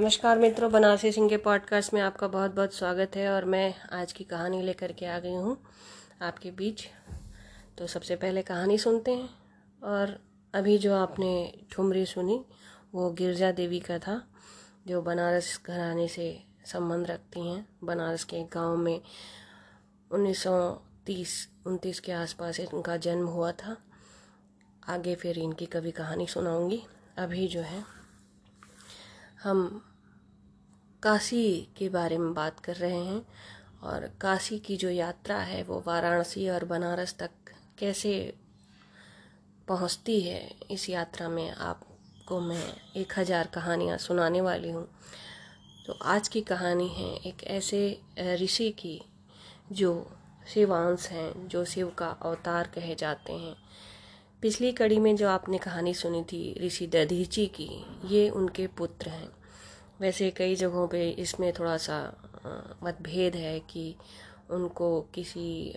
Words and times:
नमस्कार 0.00 0.38
मित्रों, 0.38 0.72
बनारसी 0.72 1.12
सिंह 1.12 1.28
के 1.28 1.36
पॉडकास्ट 1.36 1.94
में 1.94 2.00
आपका 2.00 2.28
बहुत 2.28 2.54
बहुत 2.54 2.74
स्वागत 2.74 3.10
है 3.16 3.30
और 3.30 3.44
मैं 3.44 3.74
आज 3.92 4.12
की 4.12 4.24
कहानी 4.24 4.62
लेकर 4.62 4.92
के 4.92 5.06
आ 5.06 5.18
गई 5.18 5.34
हूँ 5.34 5.62
आपके 6.22 6.50
बीच। 6.50 6.88
तो 7.78 7.86
सबसे 7.86 8.16
पहले 8.16 8.42
कहानी 8.42 8.78
सुनते 8.78 9.10
हैं 9.10 9.28
और 9.82 10.20
अभी 10.54 10.78
जो 10.78 10.94
आपने 10.94 11.58
ठुमरी 11.72 12.06
सुनी, 12.06 12.44
वो 12.94 13.10
गिरजा 13.10 13.52
देवी 13.52 13.80
का 13.80 13.98
था, 13.98 14.28
जो 14.86 15.02
बनारस 15.02 15.60
घराने 15.66 16.08
से 16.08 16.44
संबंध 16.66 17.06
रखती 17.06 17.50
हैं। 17.50 17.68
बनारस 17.84 18.24
के 18.24 18.44
गाँव 18.44 18.76
में 18.76 19.00
1930 20.10 21.53
उनतीस 21.66 22.00
के 22.00 22.12
आसपास 22.12 22.60
इनका 22.60 22.96
जन्म 22.98 23.26
हुआ 23.28 23.50
था। 23.54 23.76
आगे 24.88 25.14
फिर 25.14 25.38
इनकी 25.38 25.66
कभी 25.66 25.90
कहानी 25.92 26.26
सुनाऊँगी। 26.26 26.82
अभी 27.18 27.46
जो 27.48 27.60
है, 27.60 27.82
हम 29.42 29.82
काशी 31.02 31.68
के 31.76 31.88
बारे 31.88 32.18
में 32.18 32.32
बात 32.34 32.60
कर 32.60 32.76
रहे 32.76 33.04
हैं 33.04 33.24
और 33.82 34.06
काशी 34.20 34.58
की 34.58 34.76
जो 34.76 34.90
यात्रा 34.90 35.38
है 35.38 35.62
वो 35.62 35.82
वाराणसी 35.86 36.48
और 36.48 36.64
बनारस 36.64 37.14
तक 37.18 37.30
कैसे 37.78 38.12
पहुँचती 39.68 40.20
है, 40.20 40.50
इस 40.70 40.88
यात्रा 40.90 41.28
में 41.28 41.50
आपको 41.50 42.40
मैं 42.40 42.64
एक 42.96 43.12
हज़ार 43.18 43.50
कहानियाँ 43.54 43.98
सुनाने 43.98 44.40
वाली 44.40 44.70
हूँ। 44.70 44.86
तो 45.86 45.92
आज 46.04 46.28
की 46.28 46.40
कहानी 46.42 46.88
है 46.88 47.14
एक 47.26 47.44
ऐसे 47.44 47.80
ऋषि 48.42 48.70
की 48.70 49.00
जो 49.72 49.92
शिवांश 50.48 51.08
हैं, 51.08 51.48
जो 51.48 51.64
शिव 51.64 51.88
का 51.98 52.08
अवतार 52.08 52.70
कहे 52.74 52.94
जाते 52.94 53.32
हैं। 53.32 53.56
पिछली 54.42 54.72
कड़ी 54.72 54.98
में 54.98 55.16
जो 55.16 55.28
आपने 55.28 55.58
कहानी 55.58 55.94
सुनी 55.94 56.22
थी, 56.22 56.58
ऋषि 56.66 56.86
दधीची 56.86 57.46
की, 57.46 57.86
ये 58.04 58.28
उनके 58.28 58.66
पुत्र 58.66 59.08
हैं। 59.08 59.30
वैसे 60.00 60.30
कई 60.30 60.54
जगहों 60.54 60.88
पे 60.88 61.10
इसमें 61.10 61.52
थोड़ा 61.52 61.76
सा 61.76 62.14
मतभेद 62.82 63.36
है 63.36 63.60
कि 63.60 63.96
उनको 64.50 65.00
किसी 65.00 65.74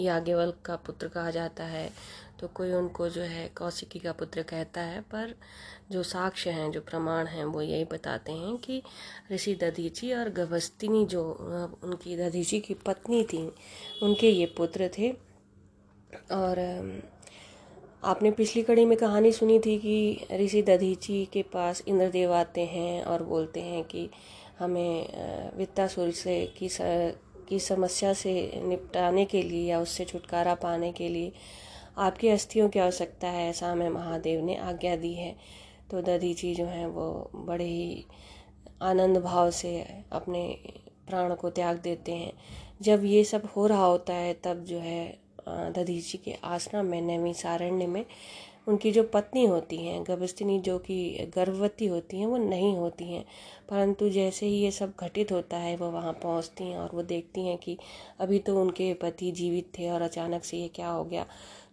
याज्ञवल्क 0.00 0.56
का 0.64 0.76
पुत्र 0.76 1.08
कहा 1.08 1.30
जाता 1.30 1.64
है 1.64 1.90
तो 2.40 2.48
कोई 2.48 2.72
उनको 2.72 3.08
जो 3.08 3.22
है 3.22 3.46
कौशिकी 3.48 3.98
का 3.98 4.12
पुत्र 4.12 4.42
कहता 4.42 4.80
है, 4.80 5.00
पर 5.00 5.34
जो 5.92 6.02
साक्ष्य 6.02 6.50
हैं, 6.50 6.70
जो 6.70 6.80
प्रमाण 6.80 7.26
हैं, 7.26 7.44
वो 7.44 7.62
यही 7.62 7.84
बताते 7.84 8.32
हैं 8.32 8.56
कि 8.56 8.82
ऋषि 9.32 9.54
दधीची 9.54 10.12
और 10.14 10.30
गभस्तिनी 10.30 11.04
जो 11.06 11.22
उनकी 11.84 12.16
दधीची 12.16 12.60
की 12.60 12.74
पत्नी 12.86 13.22
थी, 13.24 13.46
उनके 14.02 14.30
ये 14.30 14.46
पुत्र 14.56 14.90
थे। 14.98 15.10
और 16.32 16.58
आपने 18.04 18.30
पिछली 18.30 18.62
कड़ी 18.62 18.84
में 18.84 18.96
कहानी 18.98 19.32
सुनी 19.32 19.58
थी 19.58 19.78
कि 19.78 20.26
ऋषि 20.32 20.62
दधीची 20.62 21.24
के 21.32 21.42
पास 21.42 21.82
इंद्रदेव 21.88 22.32
आते 22.32 22.64
हैं 22.66 23.02
और 23.04 23.22
बोलते 23.22 23.60
हैं 23.60 23.82
कि 23.84 24.08
हमें 24.58 25.56
वित्तासुर 25.56 26.10
से 26.10 26.44
की 26.58 26.68
की 27.48 27.58
समस्या 27.58 28.12
से 28.12 28.32
निपटाने 28.64 29.24
के 29.24 29.42
लिए 29.42 29.70
या 29.70 29.80
उससे 29.80 30.04
छुटकारा 30.04 30.54
पाने 30.54 30.92
के 30.92 31.08
लिए 31.08 31.32
आपकी 32.00 32.28
अस्थियों 32.28 32.68
की 32.68 32.78
आवश्यकता 32.78 33.28
है, 33.28 33.48
ऐसा 33.50 33.70
हमें 33.72 33.88
महादेव 33.88 34.44
ने 34.44 34.56
आज्ञा 34.56 34.96
दी 34.96 35.14
है। 35.14 35.36
तो 35.90 36.02
दधी 36.02 36.34
जी 36.34 36.54
जो 36.54 36.64
हैं, 36.64 36.86
वो 36.86 37.30
बड़े 37.34 37.64
ही 37.64 38.04
आनंद 38.82 39.18
भाव 39.18 39.50
से 39.50 39.86
अपने 40.12 40.58
प्राण 41.08 41.34
को 41.34 41.50
त्याग 41.50 41.78
देते 41.78 42.12
हैं। 42.12 42.32
जब 42.82 43.04
ये 43.04 43.24
सब 43.24 43.48
हो 43.56 43.66
रहा 43.66 43.84
होता 43.84 44.14
है, 44.14 44.34
तब 44.44 44.64
जो 44.64 44.78
है 44.78 45.18
दधी 45.48 46.00
जी 46.00 46.18
के 46.18 46.32
आश्रम 46.44 46.86
में, 46.86 47.00
नैमी 47.02 47.34
सारण्य 47.34 47.86
में, 47.86 48.04
उनकी 48.68 48.90
जो 48.92 49.02
पत्नी 49.02 49.44
होती 49.46 49.76
हैं 49.76 50.02
गभस्तिनी 50.04 50.58
जो 50.60 50.78
कि 50.78 51.30
गर्भवती 51.34 51.86
होती 51.86 52.18
हैं, 52.18 52.26
वो 52.26 52.36
नहीं 52.36 52.76
होती 52.76 53.04
हैं। 53.04 53.24
परंतु 53.70 54.08
जैसे 54.08 54.46
ही 54.46 54.54
ये 54.54 54.70
सब 54.70 54.92
घटित 55.00 55.32
होता 55.32 55.56
है, 55.56 55.76
वो 55.76 55.90
वहाँ 55.90 56.12
पहुँचती 56.12 56.64
हैं 56.64 56.78
और 56.78 56.90
वो 56.94 57.02
देखती 57.02 57.46
हैं 57.46 57.56
कि 57.58 57.76
अभी 58.20 58.38
तो 58.38 58.60
उनके 58.60 58.92
पति 58.94 59.30
जीवित 59.32 59.72
थे 59.78 59.90
और 59.90 60.02
अचानक 60.02 60.44
से 60.44 60.56
ये 60.56 60.68
क्या 60.68 60.88
हो 60.88 61.04
गया। 61.04 61.26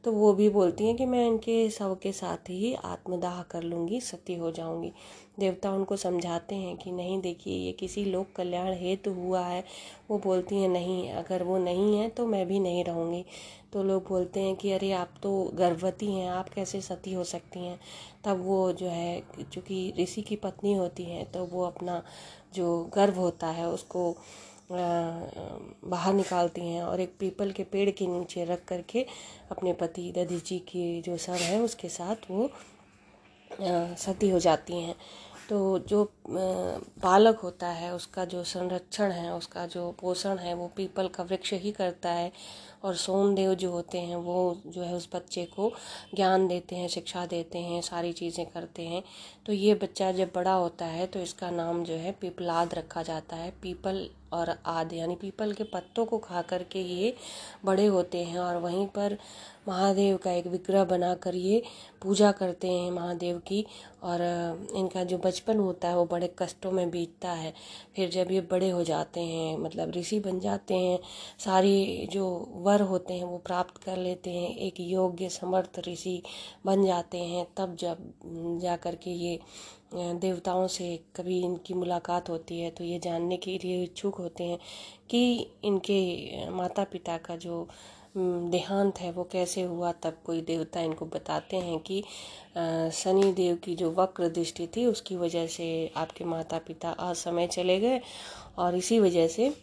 तो 0.08 0.12
वो 0.12 0.34
भी 0.34 0.50
बोलती 0.50 0.86
हैं 0.86 0.96
कि 0.96 1.06
मैं 1.06 1.28
इनके 1.28 1.70
शव 1.70 1.98
के 2.04 2.12
साथ 2.12 2.50
ही 2.50 2.74
आत्मदाह 2.74 3.42
कर 3.44 3.64
लूँगी 3.64 4.00
सती 4.02 4.36
हो 4.36 4.52
जाऊँगी। 4.52 4.92
देवता 5.40 5.72
उनको 5.72 5.96
समझाते 5.96 6.56
हैं 6.56 6.78
कि 6.78 6.92
नहीं, 6.92 7.22
देखिए, 7.22 7.58
ये 7.58 7.72
किसी 7.72 8.06
लोक 8.06 8.28
कल्याण 8.36 8.74
हेतु 8.74 9.12
हुआ 9.12 9.42
है। 9.42 9.64
वो 10.12 10.20
बोलती 10.20 10.56
हैं, 10.56 10.70
नहीं, 10.70 11.12
अगर 11.12 11.44
वो 11.44 11.58
नहीं 11.58 11.98
है 11.98 12.10
तो 12.10 12.28
मैं 12.28 12.48
भी 12.48 12.60
नहीं 12.60 12.84
रहूँगी। 12.84 13.26
तो 13.74 13.84
लोग 13.84 14.08
बोलते 14.10 14.40
हैं 14.40 14.56
कि, 14.56 14.72
अरे, 14.72 14.92
आप 14.92 15.10
तो 15.24 15.52
गर्भवती 15.54 16.12
हैं, 16.14 16.30
आप 16.30 16.50
कैसे 16.50 16.82
सती 16.82 17.14
हो 17.14 17.24
सकती 17.24 17.60
हैं? 17.60 17.80
तब 18.26 18.46
वो 18.46 18.72
जो 18.74 18.88
है, 18.88 19.24
चूँकि 19.54 19.94
ऋषि 20.00 20.22
की 20.22 20.36
पत्नी 20.36 20.74
होती 20.74 21.04
हैं 21.04 21.32
तो 21.32 21.46
वो 21.46 21.64
अपना 21.64 22.04
जो 22.54 22.90
गर्भ 22.96 23.16
होता 23.16 23.48
है, 23.48 23.68
उसको 23.68 24.16
बाहर 24.70 26.14
निकालती 26.14 26.62
हैं 26.62 26.84
और 26.84 27.00
एक 27.00 27.16
पीपल 27.20 27.52
के 27.52 27.64
पेड़ 27.64 27.90
के 27.90 28.08
नीचे 28.08 28.46
रख 28.46 28.66
करके 28.66 29.06
अपने 29.52 29.74
पति 29.74 30.12
दधीची 30.18 30.60
की 30.70 31.02
जो 31.02 31.18
सर 31.18 31.42
है 31.42 31.62
उसके 31.62 31.90
साथ 31.90 32.30
वो 32.32 32.50
सती 33.52 34.30
हो 34.30 34.40
जाती 34.40 34.82
हैं। 34.82 34.96
तो 35.50 35.58
जो 35.80 36.04
बालक 36.30 37.40
होता 37.40 37.68
है, 37.68 37.94
उसका 37.94 38.24
जो 38.26 38.44
संरक्षण 38.44 39.12
है, 39.12 39.34
उसका 39.34 39.66
जो 39.66 39.90
पोषण 40.00 40.38
है, 40.38 40.54
वो 40.54 40.68
पीपल 40.78 41.08
का 41.08 41.24
वृक्ष 41.24 41.54
ही 41.54 41.72
करता 41.72 42.10
है 42.10 42.32
और 42.84 42.96
सोमदेव 42.96 43.54
जो 43.54 43.72
होते 43.72 44.00
हैं, 44.00 44.16
वो 44.16 44.58
जो 44.66 44.82
है 44.82 44.94
उस 44.96 45.08
बच्चे 45.14 45.46
को 45.46 45.72
ज्ञान 46.16 46.48
देते 46.48 46.76
हैं, 46.76 46.88
शिक्षा 46.88 47.26
देते 47.26 47.60
हैं, 47.60 47.82
सारी 47.82 48.12
चीज़ें 48.14 48.46
करते 48.46 48.86
हैं। 48.86 49.04
तो 49.46 49.54
ये 49.54 49.74
बच्चा 49.76 50.12
जब 50.12 50.32
बड़ा 50.36 50.54
होता 50.54 50.86
है 50.86 51.08
तो 51.08 51.20
इसका 51.20 51.50
नाम 51.52 51.84
जो 51.84 51.94
है 51.96 52.12
पिपलाद 52.22 52.74
रखा 52.74 53.04
जाता 53.04 53.36
है। 53.36 53.52
पीपल 53.62 54.08
और 54.34 54.56
आद, 54.66 54.94
यानी 54.94 55.16
पीपल 55.16 55.54
के 55.54 55.64
पत्तों 55.64 56.06
को 56.06 56.18
खा 56.20 56.42
करके 56.42 56.82
ये 56.82 57.14
बड़े 57.66 57.86
होते 57.86 58.24
हैं 58.24 58.40
और 58.40 58.58
वहीं 58.58 58.86
पर 58.88 59.18
महादेव 59.68 60.18
का 60.18 60.32
एक 60.32 60.46
विग्रह 60.48 60.84
बना 60.86 61.14
कर 61.16 61.36
ये 61.36 61.62
पूजा 62.02 62.32
करते 62.32 62.68
हैं 62.68 62.92
महादेव 62.92 63.38
की। 63.48 63.66
और 64.04 64.22
इनका 64.76 65.04
जो 65.04 65.18
बचपन 65.18 65.58
होता 65.58 65.88
है 65.88 65.96
वो 65.98 66.06
बड़े 66.06 66.34
कष्टों 66.40 66.72
में 66.72 66.90
बीतता 66.92 67.32
है। 67.32 67.54
फिर 67.96 68.10
जब 68.10 68.32
ये 68.32 68.42
बड़े 68.52 68.70
हो 68.70 68.84
जाते 68.84 69.22
हैं 69.22 69.58
मतलब 69.58 69.92
ऋषि 69.92 70.20
बन 70.20 70.40
जाते 70.40 70.74
हैं, 70.74 71.00
सारी 71.40 72.08
जो 72.14 72.28
वर 72.58 72.82
होते 72.82 73.14
हैं 73.14 73.24
वो 73.24 73.38
प्राप्त 73.38 73.84
कर 73.84 73.98
लेते 73.98 74.32
हैं, 74.32 74.56
एक 74.58 74.80
योग्य 74.80 75.30
समर्थ 75.30 75.80
ऋषि 75.88 76.22
बन 76.66 76.86
जाते 76.86 77.18
हैं, 77.18 77.46
तब 77.58 77.76
जब 77.76 77.98
जा 78.62 78.76
कर 78.78 78.96
के 78.96 79.12
ये 79.12 79.40
देवताओं 79.92 80.68
से 80.68 80.96
कभी 81.16 81.40
इनकी 81.44 81.74
मुलाकात 81.74 82.30
होती 82.30 82.60
है 82.60 82.70
तो 82.72 82.84
ये 82.84 83.00
जानने 83.00 83.38
के 83.38 83.58
लिए 83.64 83.84
इच्छुक 83.84 84.16
होते 84.16 84.44
हैं 84.44 84.58
कि 85.10 85.22
इनके 85.66 86.50
माता 86.52 86.84
पिता 86.84 87.18
का 87.18 87.36
जो 87.38 87.68
देहांत 88.16 89.00
है, 89.00 89.12
वो 89.12 89.24
कैसे 89.32 89.62
हुआ, 89.64 89.92
तब 89.94 90.18
कोई 90.26 90.42
देवता 90.42 90.82
इनको 90.82 91.06
बताते 91.06 91.58
हैं 91.58 91.80
कि 91.82 92.02
शनि 92.94 93.32
देव 93.34 93.56
की 93.64 93.76
जो 93.76 93.92
वक्र 93.94 94.30
दृष्टि 94.30 94.68
थी, 94.68 94.86
उसकी 94.86 95.16
वजह 95.16 95.48
से 95.48 95.68
आपके 95.98 96.26
माता 96.26 96.58
पिता 96.68 96.92
असमय 96.92 97.48
चले 97.48 97.80
गए 97.80 98.02
और 98.58 98.76
इसी 98.76 99.00
वजह 99.00 99.28
से 99.28 99.54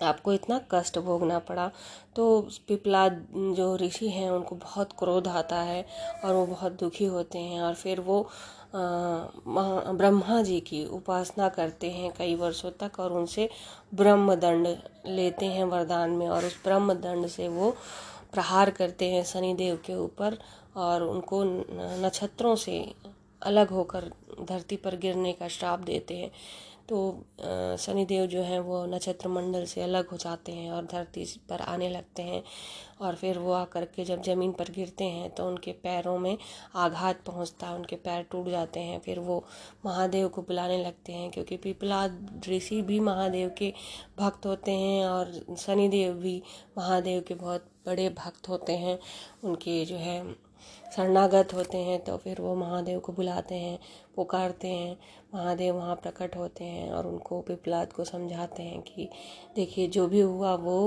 आपको 0.00 0.32
इतना 0.32 0.60
कष्ट 0.72 0.98
भोगना 0.98 1.38
पड़ा। 1.40 1.70
तो 2.16 2.40
पिपला 2.68 3.08
जो 3.08 3.74
ऋषि 3.76 4.08
हैं, 4.08 4.30
उनको 4.30 4.56
बहुत 4.56 4.92
क्रोध 4.98 5.28
आता 5.28 5.60
है 5.62 5.84
और 6.24 6.34
वो 6.34 6.46
बहुत 6.46 6.78
दुखी 6.80 7.04
होते 7.06 7.38
हैं 7.38 7.60
और 7.62 7.74
फिर 7.74 8.00
वो 8.00 8.26
ब्रह्मा 8.74 10.40
जी 10.42 10.58
की 10.60 10.84
उपासना 10.86 11.48
करते 11.48 11.90
हैं 11.90 12.12
कई 12.18 12.34
वर्षों 12.34 12.70
तक 12.80 13.00
और 13.00 13.12
उनसे 13.12 13.48
ब्रह्मदंड 13.94 14.66
लेते 15.06 15.46
हैं 15.46 15.64
वरदान 15.64 16.10
में 16.10 16.28
और 16.28 16.44
उस 16.44 16.56
ब्रह्मदंड 16.64 17.26
से 17.26 17.48
वो 17.48 17.70
प्रहार 18.32 18.70
करते 18.70 19.10
हैं 19.10 19.24
शनिदेव 19.24 19.76
के 19.86 19.94
ऊपर 19.94 20.38
और 20.76 21.02
उनको 21.02 21.42
नक्षत्रों 22.04 22.54
से 22.56 22.94
अलग 23.42 23.70
होकर 23.70 24.10
धरती 24.40 24.76
पर 24.76 24.96
गिरने 24.96 25.32
का 25.32 25.48
श्राप 25.48 25.80
देते 25.80 26.16
हैं। 26.16 26.30
तो 26.88 26.98
शनिदेव 27.80 28.26
जो 28.26 28.42
हैं 28.42 28.58
वो 28.60 28.84
नक्षत्र 28.86 29.28
मंडल 29.28 29.64
से 29.64 29.82
अलग 29.82 30.08
हो 30.10 30.16
जाते 30.16 30.52
हैं 30.52 30.70
और 30.72 30.84
धरती 30.86 31.24
पर 31.48 31.60
आने 31.62 31.88
लगते 31.88 32.22
हैं 32.22 32.42
और 33.00 33.14
फिर 33.14 33.38
वो 33.38 33.52
आकर 33.52 33.84
के 33.84 34.04
जब 34.04 34.22
ज़मीन 34.22 34.52
पर 34.52 34.70
गिरते 34.74 35.04
हैं 35.04 35.30
तो 35.30 35.46
उनके 35.48 35.72
पैरों 35.82 36.18
में 36.18 36.36
आघात 36.76 37.20
पहुँचता 37.26 37.66
है, 37.66 37.74
उनके 37.74 37.96
पैर 37.96 38.22
टूट 38.30 38.48
जाते 38.48 38.80
हैं, 38.80 38.98
फिर 39.00 39.18
वो 39.20 39.44
महादेव 39.86 40.28
को 40.28 40.42
बुलाने 40.42 40.82
लगते 40.84 41.12
हैं 41.12 41.30
क्योंकि 41.30 41.56
पिपलाद 41.58 42.42
ऋषि 42.48 42.80
भी 42.82 43.00
महादेव 43.02 43.50
के 43.58 43.72
भक्त 44.18 44.46
होते 44.46 44.72
हैं 44.72 45.06
और 45.06 45.32
शनिदेव 45.58 46.14
भी 46.14 46.42
महादेव 46.78 47.22
के 47.28 47.34
बहुत 47.36 47.70
बड़े 47.86 48.08
भक्त 48.18 48.48
होते 48.48 48.76
हैं, 48.76 48.98
उनके 49.44 49.84
जो 49.84 49.96
है 49.96 50.22
शरणागत 50.96 51.52
होते 51.54 51.78
हैं 51.78 51.98
तो 52.04 52.16
फिर 52.16 52.40
वो 52.40 52.54
महादेव 52.54 52.98
को 53.00 53.12
बुलाते 53.12 53.54
हैं 53.54 53.78
पुकारते 54.16 54.68
हैं। 54.68 54.96
महादेव 55.34 55.74
वहाँ 55.74 55.94
प्रकट 55.96 56.36
होते 56.36 56.64
हैं 56.64 56.90
और 56.92 57.06
उनको 57.06 57.40
पिपलाद 57.40 57.92
को 57.92 58.04
समझाते 58.04 58.62
हैं 58.62 58.80
कि 58.82 59.08
देखिए 59.56 59.86
जो 59.88 60.06
भी 60.08 60.20
हुआ 60.20 60.54
वो 60.54 60.78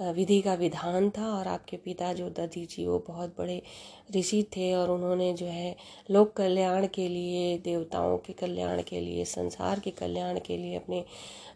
विधि 0.00 0.40
का 0.42 0.54
विधान 0.54 1.08
था 1.10 1.26
और 1.28 1.48
आपके 1.48 1.76
पिता 1.76 2.12
जो 2.12 2.28
दधी 2.30 2.64
जी 2.66 2.86
वो 2.86 2.98
बहुत 3.08 3.34
बड़े 3.38 3.60
ऋषि 4.16 4.42
थे 4.56 4.72
और 4.74 4.90
उन्होंने 4.90 5.32
जो 5.32 5.46
है 5.46 5.76
लोक 6.10 6.32
कल्याण 6.32 6.86
के 6.86 7.08
लिए 7.08 7.56
देवताओं 7.58 8.16
के 8.18 8.32
कल्याण 8.32 8.82
के 8.82 9.00
लिए 9.00 9.24
संसार 9.24 9.80
के 9.80 9.90
कल्याण 9.90 10.38
के 10.38 10.56
लिए 10.56 10.76
अपने 10.76 11.04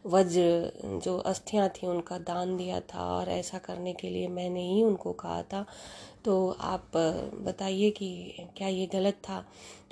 वज्र 0.06 1.00
जो 1.04 1.16
अस्थियाँ 1.18 1.68
थी 1.68 1.86
उनका 1.86 2.18
दान 2.18 2.56
दिया 2.56 2.80
था 2.80 3.04
और 3.16 3.28
ऐसा 3.28 3.58
करने 3.58 3.92
के 3.92 4.10
लिए 4.10 4.28
मैंने 4.28 4.68
ही 4.68 4.82
उनको 4.82 5.12
कहा 5.12 5.42
था। 5.42 5.64
तो 6.24 6.34
आप 6.60 6.96
अ, 6.96 7.36
बताइए 7.84 7.90
कि 7.90 8.46
क्या 8.56 8.68
ये 8.68 8.86
गलत 8.92 9.14
था? 9.28 9.40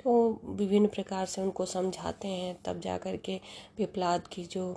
तो 0.03 0.39
विभिन्न 0.45 0.87
प्रकार 0.87 1.25
से 1.25 1.41
उनको 1.41 1.65
समझाते 1.65 2.27
हैं 2.27 2.55
तब 2.65 2.79
जा 2.79 2.97
कर 2.97 3.17
के 3.17 3.39
पिपलाद 3.77 4.27
की 4.27 4.43
जो 4.45 4.75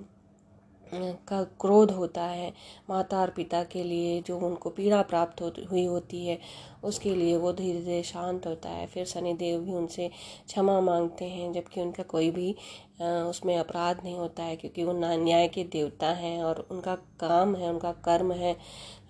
का 1.29 1.43
क्रोध 1.61 1.91
होता 1.91 2.23
है 2.23 2.53
माता 2.91 3.21
और 3.21 3.31
पिता 3.37 3.63
के 3.65 3.83
लिए 3.85 4.21
जो 4.23 4.39
उनको 4.39 4.71
पीड़ा 4.71 5.01
प्राप्त 5.03 5.41
हो, 5.43 5.49
हुई 5.71 5.85
होती 5.85 6.27
है 6.27 6.39
उसके 6.85 7.15
लिए 7.15 7.37
वो 7.37 7.53
धीरे 7.53 7.81
धीरे 7.81 8.03
शांत 8.03 8.47
होता 8.47 8.69
है। 8.71 8.87
फिर 8.87 9.05
शनिदेव 9.05 9.61
भी 9.61 9.73
उनसे 9.75 10.09
क्षमा 10.47 10.81
मांगते 10.81 11.25
हैं 11.25 11.53
जबकि 11.53 11.81
उनका 11.81 12.03
कोई 12.03 12.31
भी 12.31 12.55
उसमें 13.03 13.57
अपराध 13.59 14.05
नहीं 14.05 14.17
होता 14.17 14.43
है 14.43 14.57
क्योंकि 14.57 14.85
वो 14.85 14.93
न्याय 14.93 15.49
के 15.49 15.65
देवता 15.73 16.13
हैं 16.15 16.43
और 16.45 16.67
उनका 16.71 16.95
काम 17.21 17.57
है 17.57 17.71
उनका 17.71 17.93
कर्म 18.05 18.33
है 18.35 18.57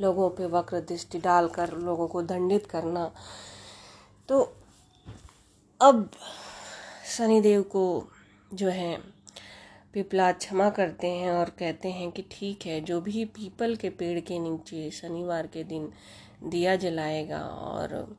लोगों 0.00 0.31
पे 0.31 0.47
वक्र 0.49 0.81
दृष्टि 0.88 1.19
डालकर 1.19 1.76
लोगों 1.79 2.08
को 2.08 2.23
दंडित 2.25 2.67
करना। 2.67 3.11
तो 4.28 4.56
अब 5.81 6.11
शनिदेव 7.17 7.62
को 7.62 8.08
जो 8.55 8.69
है, 8.69 8.99
पिपला 9.93 10.32
क्षमा 10.32 10.70
करते 10.70 11.06
हैं 11.06 11.31
और 11.31 11.50
कहते 11.50 11.88
हैं 11.88 12.11
कि 12.11 12.25
ठीक 12.31 12.67
है, 12.67 12.81
जो 12.81 13.00
भी 13.00 13.25
पीपल 13.25 13.76
के 13.76 13.90
पेड़ 13.90 14.20
के 14.20 14.38
नीचे 14.38 14.90
शनिवार 14.90 15.46
के 15.46 15.64
दिन 15.64 15.93
दिया 16.44 16.76
जलाएगा 16.76 17.40
और 17.43 18.17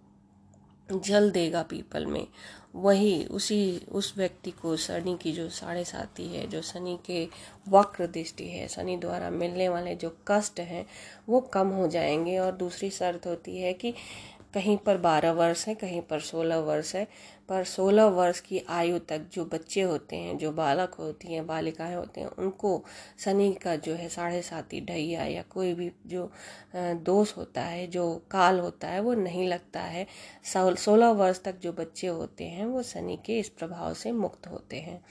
जल 0.94 1.32
देगा 1.32 1.64
पीपल 1.64 2.06
में, 2.06 2.28
वही 2.76 3.26
उसी, 3.26 3.86
उस 3.92 4.14
व्यक्ति 4.18 4.52
को 4.52 4.78
शनि 4.78 5.18
की 5.22 5.32
जो 5.32 5.50
साढ़े 5.50 5.84
साथी 5.84 6.28
है, 6.28 6.48
जो 6.48 6.62
शनि 6.62 7.00
के 7.06 7.28
वक्र 7.70 8.08
दृष्टि 8.08 8.48
है 8.48 8.68
शनि 8.68 8.98
द्वारा 8.98 9.30
मिलने 9.30 9.70
वाले 9.70 9.96
जो 9.96 10.18
कष्ट 10.28 10.60
हैं, 10.60 10.86
वो 11.30 11.42
कम 11.42 11.68
हो 11.68 11.88
जाएँगे 11.88 12.38
और 12.38 12.52
दूसरी 12.52 12.90
शर्त 12.90 13.28
होती 13.28 13.58
है 13.58 13.74
कि 13.74 13.94
कहीं 14.58 14.78
पर 14.78 14.98
बारह 14.98 15.32
वर्ष 15.32 15.68
है, 15.68 15.76
कहीं 15.76 16.02
पर 16.02 16.20
सोलह 16.20 16.58
वर्ष 16.58 16.96
है। 16.96 17.08
पर 17.50 17.64
सोलह 17.64 18.06
वर्ष 18.06 18.40
की 18.40 18.60
आयु 18.70 19.00
तक 19.00 19.28
जो 19.34 19.46
बच्चे 19.46 19.82
होते 19.82 20.16
हैं, 20.16 20.38
जो 20.38 20.52
बालक 20.52 20.94
होती 20.94 21.34
हैं, 21.34 21.46
बालिकाएँ 21.48 21.96
होते 21.96 22.22
हैं, 22.22 22.28
उनको 22.28 22.86
शनि 23.20 23.54
का 23.54 23.76
जो 23.76 23.94
है 23.94 24.10
साढ़े 24.10 24.42
साती 24.42 24.82
ढैया 24.82 25.26
या 25.26 25.42
कोई 25.42 25.74
भी 25.74 25.92
जो 26.06 26.32
दोष 26.76 27.38
होता 27.38 27.62
है, 27.62 27.88
जो 27.88 28.26
काल 28.32 28.60
होता 28.60 28.88
है, 28.88 29.00
वो 29.00 29.14
नहीं 29.14 29.48
लगता 29.48 29.82
है। 29.82 30.08
सोलह 30.56 31.10
वर्ष 31.10 31.44
तक 31.44 31.56
जो 31.58 31.74
बच्चे 31.74 32.08
होते 32.08 32.44
हैं, 32.44 32.66
वो 32.66 32.84
शनि 32.84 33.20
के 33.26 33.40
इस 33.40 33.50
प्रभाव 33.50 33.94
से 33.94 34.12
मुक्त 34.12 34.48
होते 34.48 34.80
हैं। 34.80 35.02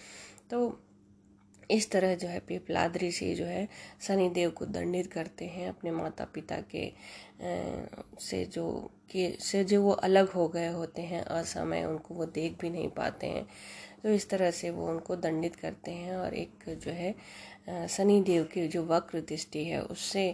तो 0.51 0.83
इस 1.71 1.91
तरह 1.91 2.15
जो 2.15 2.29
है 2.29 2.39
पिपलाद 2.41 2.99
से 3.03 3.35
जो 3.35 3.45
है 3.45 3.69
शनिदेव 4.01 4.51
को 4.51 4.67
दंडित 4.67 5.13
करते 5.13 5.45
हैं 5.45 5.69
अपने 5.69 5.91
माता 5.91 6.25
पिता 6.25 6.61
के 6.61 6.93
से 7.41 8.45
जो 8.47 8.69
के 9.11 9.31
से 9.41 9.63
जो 9.65 9.81
वो 9.83 9.91
अलग 9.93 10.29
हो 10.31 10.47
गए 10.49 10.69
होते 10.69 11.03
हैं 11.03 11.23
असमय 11.23 11.85
उनको 11.85 12.15
वो 12.15 12.25
देख 12.27 12.59
भी 12.61 12.71
नहीं 12.71 12.89
पाते 12.91 13.27
हैं। 13.27 13.47
तो 14.03 14.09
इस 14.09 14.29
तरह 14.31 14.51
से 14.51 14.71
वो 14.71 14.89
उनको 14.89 15.17
दंडित 15.17 15.57
करते 15.57 15.91
हैं 15.91 16.17
और 16.17 16.35
एक 16.35 16.65
जो 16.85 16.91
है 16.91 17.15
अ, 17.69 17.87
शनिदेव 17.87 18.45
की 18.45 18.67
जो 18.69 18.85
वक्र 18.87 19.21
दृष्टि 19.21 19.65
है 19.65 19.83
उससे 19.83 20.31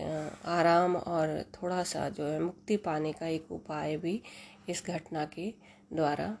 आराम 0.00 0.96
और 0.96 1.42
थोड़ा 1.54 1.82
सा 1.82 2.08
जो 2.08 2.26
है 2.26 2.40
मुक्ति 2.40 2.76
पाने 2.76 3.12
का 3.12 3.26
एक 3.26 3.50
उपाय 3.52 3.96
भी 3.96 4.20
इस 4.68 4.82
घटना 4.86 5.24
के 5.24 5.52
द्वारा 5.92 6.36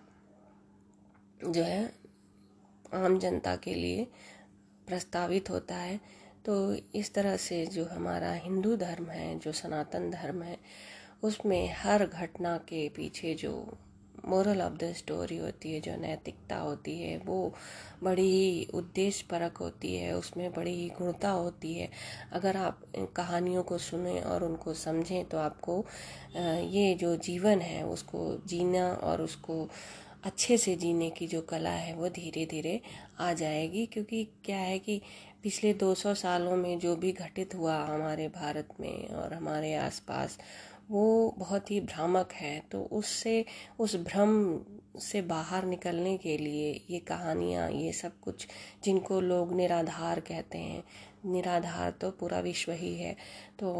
जो 1.46 1.62
है 1.62 1.82
आम 2.94 3.18
जनता 3.18 3.54
के 3.56 3.74
लिए 3.74 4.06
प्रस्तावित 4.86 5.50
होता 5.50 5.74
है। 5.74 6.00
तो 6.44 6.74
इस 6.94 7.12
तरह 7.14 7.36
से 7.36 7.64
जो 7.66 7.84
हमारा 7.84 8.32
हिंदू 8.34 8.76
धर्म 8.76 9.10
है, 9.10 9.38
जो 9.38 9.52
सनातन 9.52 10.10
धर्म 10.10 10.42
है, 10.42 10.56
उसमें 11.22 11.74
हर 11.78 12.06
घटना 12.06 12.56
के 12.68 12.88
पीछे 12.88 13.34
जो 13.34 13.52
मोरल 14.28 14.60
ऑफ़ 14.62 14.72
द 14.72 14.92
स्टोरी 14.92 15.36
होती 15.36 15.72
है, 15.72 15.80
जो 15.80 15.96
नैतिकता 15.96 16.56
होती 16.56 16.98
है, 17.00 17.16
वो 17.18 17.54
बड़ी 18.02 18.22
ही 18.22 18.64
उद्देश्य 18.74 19.26
परक 19.30 19.56
होती 19.56 19.94
है, 19.96 20.12
उसमें 20.16 20.50
बड़ी 20.52 20.74
ही 20.74 20.88
गुणता 20.98 21.30
होती 21.30 21.74
है। 21.74 21.88
अगर 22.32 22.56
आप 22.56 22.82
कहानियों 23.16 23.62
को 23.62 23.78
सुने 23.78 24.20
और 24.20 24.44
उनको 24.44 24.74
समझें 24.74 25.24
तो 25.24 25.38
आपको 25.38 25.84
ये 26.36 26.94
जो 26.94 27.16
जीवन 27.16 27.60
है, 27.60 27.82
उसको 27.86 28.36
जीना 28.46 28.88
और 28.92 29.22
उसको 29.22 29.68
अच्छे 30.24 30.56
से 30.58 30.74
जीने 30.76 31.10
की 31.10 31.26
जो 31.26 31.40
कला 31.40 31.70
है 31.70 31.94
वो 31.94 32.08
धीरे 32.08 32.46
धीरे 32.46 32.80
आ 33.20 33.32
जाएगी। 33.32 33.86
क्योंकि 33.86 34.24
क्या 34.44 34.56
है 34.56 34.78
कि 34.78 35.00
पिछले 35.42 35.72
200 35.74 36.14
सालों 36.14 36.56
में 36.56 36.78
जो 36.78 36.96
भी 36.96 37.12
घटित 37.12 37.54
हुआ 37.54 37.76
हमारे 37.84 38.28
भारत 38.28 38.68
में 38.80 39.08
और 39.08 39.34
हमारे 39.34 39.74
आसपास, 39.74 40.38
वो 40.90 41.34
बहुत 41.38 41.70
ही 41.70 41.80
भ्रामक 41.80 42.32
है। 42.32 42.58
तो 42.72 42.82
उससे, 42.82 43.44
उस 43.78 43.96
भ्रम 43.96 44.60
से 45.00 45.22
बाहर 45.22 45.64
निकलने 45.64 46.16
के 46.18 46.36
लिए 46.38 46.84
ये 46.90 46.98
कहानियाँ, 46.98 47.70
ये 47.70 47.92
सब 47.92 48.20
कुछ 48.20 48.46
जिनको 48.84 49.20
लोग 49.20 49.54
निराधार 49.54 50.20
कहते 50.20 50.58
हैं 50.58 50.82
निराधार 51.26 51.90
तो 51.90 52.10
पूरा 52.10 52.40
विश्व 52.40 52.72
ही 52.72 52.94
है। 52.96 53.16
तो 53.58 53.72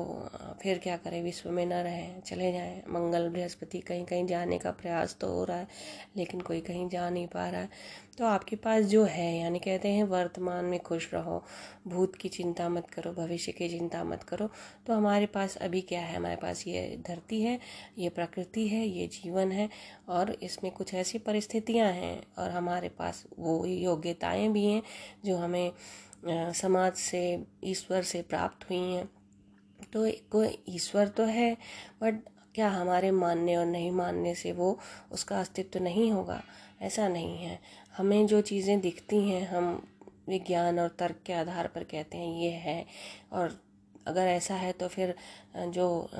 फिर 0.62 0.78
क्या 0.78 0.96
करें? 0.96 1.22
विश्व 1.22 1.50
में 1.50 1.66
न 1.66 1.72
रहें, 1.72 2.20
चले 2.20 2.52
जाएँ। 2.52 2.82
मंगल 2.88 3.28
बृहस्पति 3.28 3.78
कहीं 3.78 4.04
कहीं 4.04 4.26
जाने 4.26 4.58
का 4.58 4.70
प्रयास 4.70 5.16
तो 5.20 5.28
हो 5.28 5.44
रहा 5.44 5.56
है, 5.56 5.68
लेकिन 6.16 6.40
कोई 6.40 6.60
कहीं 6.60 6.88
जा 6.88 7.10
नहीं 7.10 7.26
पा 7.26 7.48
रहा 7.48 7.60
है। 7.60 7.68
तो 8.18 8.26
आपके 8.26 8.56
पास 8.56 8.84
जो 8.84 9.04
है, 9.04 9.38
यानी 9.38 9.58
कहते 9.58 9.88
हैं, 9.88 10.04
वर्तमान 10.04 10.64
में 10.64 10.80
खुश 10.80 11.14
रहो, 11.14 11.44
भूत 11.88 12.16
की 12.16 12.28
चिंता 12.28 12.68
मत 12.68 12.90
करो, 12.90 13.12
भविष्य 13.12 13.52
की 13.52 13.68
चिंता 13.68 14.04
मत 14.04 14.22
करो। 14.22 14.50
तो 14.86 14.94
हमारे 14.94 15.26
पास 15.26 15.56
अभी 15.56 15.80
क्या 15.80 16.00
है? 16.00 16.16
हमारे 16.16 16.36
पास 16.36 16.66
ये 16.66 16.98
धरती 17.06 17.42
है, 17.42 17.58
ये 17.98 18.08
प्रकृति 18.08 18.68
है, 18.68 18.86
ये 18.86 19.06
जीवन 19.06 19.52
है, 19.52 19.68
और 20.08 20.32
इसमें 20.42 20.72
कुछ 20.72 20.94
ऐसी 20.94 21.18
परिस्थितियाँ 21.18 21.92
हैं, 21.92 22.22
और 22.38 22.50
हमारे 22.50 22.88
पास 22.88 23.24
वो 23.38 23.66
योग्यताएँ 23.66 24.48
भी 24.48 24.66
हैं, 24.66 24.82
जो 25.24 25.36
हमें 25.36 25.72
समाज 26.24 26.92
से, 26.94 27.22
ईश्वर 27.64 28.02
से 28.02 28.22
प्राप्त 28.22 28.68
हुई 28.70 28.78
हैं। 28.78 29.06
तो 29.92 30.10
कोई 30.32 30.58
ईश्वर 30.68 31.08
तो 31.08 31.24
है, 31.24 31.56
बट 32.02 32.14
क्या 32.54 32.68
हमारे 32.68 33.10
मानने 33.10 33.56
और 33.56 33.66
नहीं 33.66 33.90
मानने 33.90 34.34
से 34.34 34.52
वो 34.52 34.78
उसका 35.12 35.40
अस्तित्व 35.40 35.82
नहीं 35.82 36.10
होगा? 36.12 36.42
ऐसा 36.82 37.08
नहीं 37.08 37.36
है। 37.38 37.58
हमें 37.96 38.26
जो 38.26 38.40
चीज़ें 38.40 38.80
दिखती 38.80 39.16
हैं, 39.28 39.46
हम 39.48 39.88
विज्ञान 40.28 40.78
और 40.80 40.88
तर्क 40.98 41.22
के 41.26 41.32
आधार 41.32 41.66
पर 41.66 41.84
कहते 41.84 42.18
हैं, 42.18 42.40
ये 42.40 42.50
है। 42.50 42.84
और 43.32 43.58
अगर 44.06 44.26
ऐसा 44.26 44.54
है 44.54 44.72
तो 44.72 44.88
फिर 44.88 45.14
जो 45.56 46.10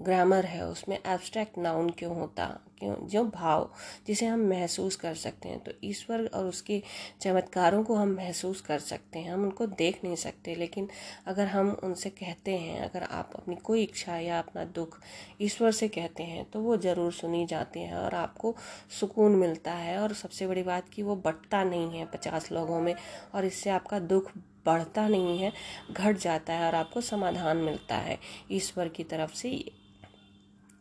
ग्रामर 0.00 0.44
है, 0.44 0.64
उसमें 0.66 0.98
एब्स्ट्रैक्ट 0.98 1.58
नाउन 1.58 1.90
क्यों 1.90 2.16
होता? 2.16 2.46
क्यों 2.84 2.94
जो 3.08 3.24
भाव 3.26 3.68
जिसे 4.06 4.26
हम 4.26 4.40
महसूस 4.48 4.96
कर 4.96 5.14
सकते 5.16 5.48
हैं। 5.48 5.58
तो 5.60 5.72
ईश्वर 5.84 6.26
और 6.26 6.46
उसके 6.46 6.82
चमत्कारों 7.22 7.82
को 7.84 7.94
हम 7.94 8.08
महसूस 8.10 8.60
कर 8.60 8.78
सकते 8.80 9.18
हैं, 9.18 9.32
हम 9.32 9.42
उनको 9.42 9.66
देख 9.68 10.00
नहीं 10.04 10.16
सकते। 10.16 10.54
लेकिन 10.54 10.88
अगर 11.26 11.46
हम 11.46 11.70
उनसे 11.84 12.10
कहते 12.12 12.56
हैं, 12.56 12.80
अगर 12.80 13.02
आप 13.04 13.32
अपनी 13.36 13.56
कोई 13.64 13.82
इच्छा 13.82 14.16
या 14.18 14.38
अपना 14.38 14.64
दुख 14.74 14.98
ईश्वर 15.40 15.70
से 15.72 15.88
कहते 15.90 16.22
हैं 16.22 16.44
तो 16.50 16.60
वो 16.60 16.76
ज़रूर 16.78 17.12
सुनी 17.12 17.44
जाती 17.46 17.80
है 17.80 17.96
और 17.96 18.14
आपको 18.14 18.54
सुकून 19.00 19.36
मिलता 19.36 19.72
है। 19.74 19.98
और 19.98 20.12
सबसे 20.14 20.46
बड़ी 20.46 20.62
बात 20.62 20.88
कि 20.88 21.02
वो 21.02 21.16
बटता 21.16 21.62
नहीं 21.64 21.98
है 21.98 22.04
पचास 22.06 22.50
लोगों 22.52 22.80
में, 22.80 22.94
और 23.34 23.44
इससे 23.44 23.70
आपका 23.70 23.98
दुख 24.00 24.30
बढ़ता 24.66 25.06
नहीं 25.08 25.38
है, 25.38 25.52
घट 25.92 26.18
जाता 26.18 26.52
है 26.52 26.66
और 26.66 26.74
आपको 26.74 27.00
समाधान 27.02 27.56
मिलता 27.58 27.96
है 27.96 28.18
ईश्वर 28.52 28.88
की 28.88 29.04
तरफ़ 29.04 29.34
से। 29.34 29.50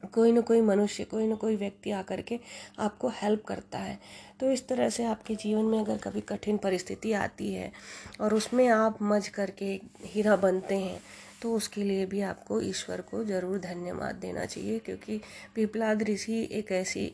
कोई 0.05 0.31
ना 0.31 0.41
कोई 0.41 0.61
मनुष्य, 0.61 1.03
कोई 1.03 1.27
ना 1.27 1.35
कोई 1.35 1.55
व्यक्ति 1.55 1.91
आकर 1.93 2.21
के 2.21 2.39
आपको 2.79 3.09
हेल्प 3.13 3.43
करता 3.45 3.79
है। 3.79 3.97
तो 4.39 4.51
इस 4.51 4.67
तरह 4.67 4.89
से 4.89 5.03
आपके 5.05 5.35
जीवन 5.35 5.65
में 5.65 5.79
अगर 5.79 5.97
कभी 5.99 6.21
कठिन 6.21 6.57
परिस्थिति 6.57 7.13
आती 7.13 7.53
है 7.53 7.71
और 8.21 8.33
उसमें 8.33 8.67
आप 8.67 9.01
मज 9.03 9.27
करके 9.29 9.79
हीरा 10.05 10.35
बनते 10.37 10.75
हैं 10.77 10.99
तो 11.41 11.53
उसके 11.53 11.83
लिए 11.83 12.05
भी 12.05 12.21
आपको 12.23 12.59
ईश्वर 12.61 13.01
को 13.01 13.23
ज़रूर 13.23 13.57
धन्यवाद 13.59 14.15
देना 14.15 14.45
चाहिए, 14.45 14.79
क्योंकि 14.79 15.19
पिपलाद 15.55 16.03
ऋषि 16.03 16.47
एक 16.51 16.71
ऐसी 16.71 17.05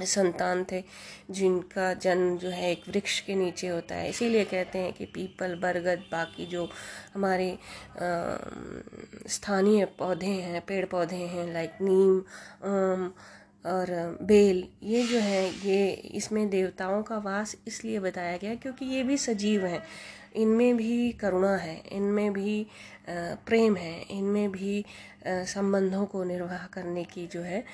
संतान 0.00 0.64
थे, 0.72 0.82
जिनका 1.30 1.92
जन्म 1.94 2.36
जो 2.38 2.48
है 2.50 2.70
एक 2.70 2.88
वृक्ष 2.88 3.18
के 3.20 3.34
नीचे 3.34 3.68
होता 3.68 3.94
है। 3.94 4.08
इसीलिए 4.10 4.44
कहते 4.44 4.78
हैं 4.78 4.92
कि 4.92 5.04
पीपल, 5.06 5.54
बरगद, 5.62 6.04
बाकी 6.12 6.46
जो 6.46 6.68
हमारे 7.14 7.56
स्थानीय 9.28 9.84
पौधे 9.98 10.26
हैं, 10.26 10.60
पेड़ 10.60 10.84
पौधे 10.86 11.16
हैं 11.16 11.52
लाइक 11.52 11.78
नीम, 11.82 12.18
आम 12.64 13.12
और 13.64 14.18
बेल, 14.22 14.66
ये 14.82 15.02
जो 15.06 15.18
है, 15.18 15.46
ये 15.66 15.90
इसमें 16.14 16.48
देवताओं 16.50 17.02
का 17.02 17.18
वास 17.20 17.56
इसलिए 17.66 18.00
बताया 18.00 18.36
गया 18.36 18.54
क्योंकि 18.54 18.84
ये 18.86 19.02
भी 19.02 19.16
सजीव 19.18 19.64
हैं। 19.66 19.82
इनमें 20.36 20.76
भी 20.76 21.10
करुणा 21.12 21.56
है, 21.56 21.80
इनमें 21.92 22.32
भी 22.32 22.66
प्रेम 23.08 23.76
है, 23.76 24.00
इनमें 24.10 24.50
भी 24.52 24.84
संबंधों 25.26 26.04
को 26.06 26.24
निर्वाह 26.24 26.66
करने 26.66 27.04
की 27.04 27.26
जो 27.26 27.40
है 27.40 27.64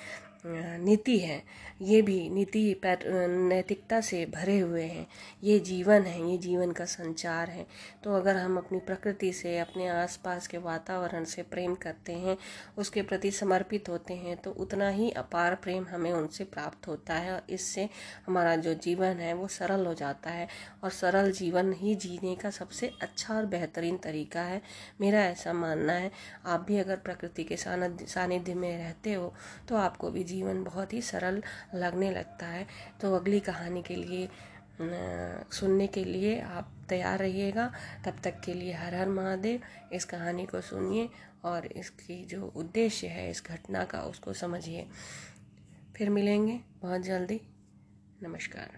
नीति 0.45 1.19
है, 1.19 1.43
ये 1.83 2.01
भी 2.03 2.29
नीति 2.31 2.81
नैतिकता 2.85 4.01
से 4.01 4.25
भरे 4.27 4.59
हुए 4.59 4.83
हैं। 4.83 5.07
ये 5.45 5.59
जीवन 5.61 6.03
है, 6.03 6.31
ये 6.31 6.37
जीवन 6.39 6.73
का 6.73 6.85
संचार 6.85 7.51
है। 7.51 7.67
तो 8.05 8.15
अगर 8.15 8.37
हम 8.37 8.57
अपनी 8.59 8.79
प्रकृति 8.79 9.33
से, 9.33 9.59
अपने 9.59 9.89
आसपास 9.89 10.47
के 10.47 10.59
वातावरण 10.59 11.25
से 11.25 11.43
प्रेम 11.43 11.75
करते 11.75 12.13
हैं, 12.15 12.37
उसके 12.79 13.03
प्रति 13.03 13.31
समर्पित 13.31 13.89
होते 13.89 14.15
हैं 14.15 14.37
तो 14.37 14.51
उतना 14.53 14.89
ही 14.91 15.11
अपार 15.13 15.55
प्रेम 15.55 15.87
हमें 15.91 16.13
उनसे 16.13 16.45
प्राप्त 16.47 16.89
होता 16.89 17.15
है 17.15 17.33
और 17.33 17.43
इससे 17.51 17.89
हमारा 18.27 18.57
जो 18.57 18.75
जीवन 18.77 19.17
है, 19.17 19.33
वो 19.35 19.49
सरल 19.49 19.87
हो 19.87 19.95
जाता 19.95 20.31
है। 20.31 20.49
और 20.85 20.91
सरल 20.91 21.31
जीवन 21.33 21.73
ही 21.73 21.95
जीने 21.97 22.35
का 22.37 22.51
सबसे 22.51 22.91
अच्छा 23.03 23.35
और 23.35 23.47
बेहतरीन 23.47 23.97
तरीका 23.99 24.43
है। 24.43 24.61
मेरा 25.01 25.25
ऐसा 25.25 25.53
मानना 25.53 25.93
है। 25.93 26.11
आप 26.47 26.65
भी 26.69 26.79
अगर 26.79 26.97
प्रकृति 26.99 27.45
के 27.45 27.57
सानिध्य 27.57 28.55
में 28.55 28.77
रहते 28.79 29.13
हो 29.13 29.33
तो 29.69 29.77
आपको 29.77 30.11
भी 30.11 30.25
जीवन 30.31 30.63
बहुत 30.65 30.93
ही 30.93 31.03
सरल 31.03 31.43
लगने 31.75 32.11
लगता 32.11 32.47
है। 32.47 32.67
तो 33.01 33.15
अगली 33.15 33.41
कहानी 33.41 33.83
के 33.83 33.97
लिए 33.97 34.29
सुनने 35.53 35.87
के 35.87 36.05
लिए 36.05 36.41
आप 36.41 36.69
तैयार 36.89 37.19
रहिएगा। 37.19 37.67
तब 38.05 38.21
तक 38.25 38.41
के 38.41 38.55
लिए 38.55 38.73
हर 38.73 38.95
हर 38.95 39.09
महादेव, 39.09 39.61
इस 39.93 40.05
कहानी 40.05 40.47
को 40.47 40.61
सुनिए 40.61 41.09
और 41.45 41.67
इसकी 41.67 42.25
जो 42.27 42.53
उद्देश्य 42.57 43.07
है, 43.07 43.31
इस 43.31 43.43
घटना 43.47 43.85
का 43.85 44.03
उसको 44.03 44.33
समझिए। 44.33 44.89
फिर 45.97 46.11
मिलेंगे 46.11 46.61
बहुत 46.83 47.01
जल्दी। 47.03 47.41
नमस्कार। 48.23 48.71